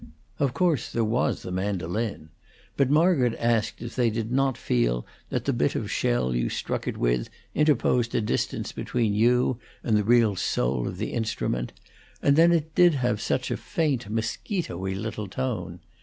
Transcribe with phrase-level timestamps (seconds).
[0.39, 2.29] Of course, there was the mandolin;
[2.75, 6.87] but Margaret asked if they did not feel that the bit of shell you struck
[6.87, 11.71] it with interposed a distance between you and the real soul of the instrument;
[12.19, 15.81] and then it did have such a faint, mosquitoy little tone!